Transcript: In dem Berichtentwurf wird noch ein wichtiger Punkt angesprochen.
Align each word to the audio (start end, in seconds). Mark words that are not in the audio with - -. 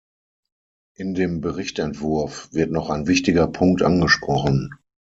In 0.97 1.13
dem 1.13 1.41
Berichtentwurf 1.41 2.49
wird 2.51 2.71
noch 2.71 2.89
ein 2.89 3.05
wichtiger 3.05 3.45
Punkt 3.45 3.83
angesprochen. 3.83 4.73